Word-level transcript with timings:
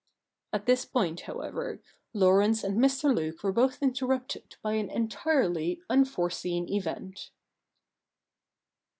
^ 0.01 0.03
At 0.51 0.65
this 0.65 0.83
point, 0.83 1.21
however, 1.29 1.79
Laurence 2.11 2.63
and 2.63 2.79
.Mr. 2.79 3.15
Luke 3.15 3.43
were 3.43 3.51
both 3.53 3.83
interrupted 3.83 4.55
by 4.63 4.73
an 4.73 4.89
entirely 4.89 5.79
unforeseen 5.91 6.67
event. 6.73 7.29